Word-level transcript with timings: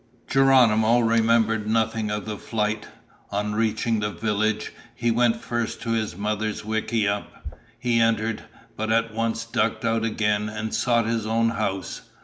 Geronimo 0.27 0.99
remembered 1.01 1.67
nothing 1.67 2.09
of 2.09 2.25
the 2.25 2.35
flight. 2.39 2.87
On 3.29 3.53
reaching 3.53 3.99
the 3.99 4.09
village, 4.09 4.73
he 4.95 5.11
went 5.11 5.43
first 5.43 5.79
to 5.83 5.91
his 5.91 6.17
mother's 6.17 6.65
wickiup. 6.65 7.27
He 7.77 7.99
entered, 7.99 8.41
but 8.75 8.91
at 8.91 9.13
once 9.13 9.45
ducked 9.45 9.85
out 9.85 10.03
again 10.03 10.49
and 10.49 10.73
sought 10.73 11.05
his 11.05 11.27
own 11.27 11.49
house. 11.51 12.01